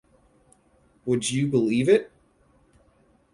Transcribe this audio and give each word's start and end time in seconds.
Would 1.05 1.29
you 1.29 1.45
believe 1.45 1.87
it? 1.87 2.11